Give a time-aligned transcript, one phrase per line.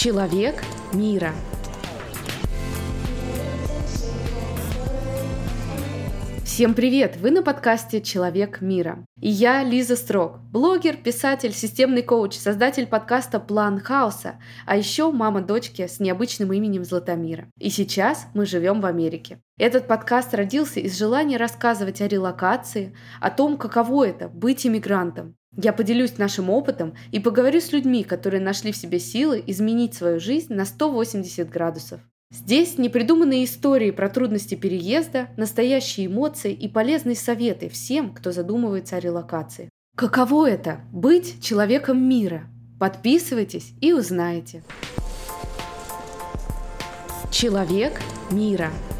[0.00, 0.62] Человек
[0.92, 1.32] мира.
[6.48, 7.18] Всем привет!
[7.18, 9.04] Вы на подкасте «Человек мира».
[9.20, 15.42] И я Лиза Строк, блогер, писатель, системный коуч, создатель подкаста «План хаоса», а еще мама
[15.42, 17.48] дочки с необычным именем Златомира.
[17.60, 19.40] И сейчас мы живем в Америке.
[19.58, 25.36] Этот подкаст родился из желания рассказывать о релокации, о том, каково это– быть иммигрантом.
[25.54, 30.18] Я поделюсь нашим опытом и поговорю с людьми, которые нашли в себе силы изменить свою
[30.18, 32.00] жизнь на 180 градусов.
[32.30, 39.00] Здесь непридуманные истории про трудности переезда, настоящие эмоции и полезные советы всем, кто задумывается о
[39.00, 39.70] релокации.
[39.96, 42.44] Каково это– быть человеком мира?
[42.78, 44.62] Подписывайтесь и узнаете.
[47.30, 47.98] Человек
[48.30, 48.70] мира–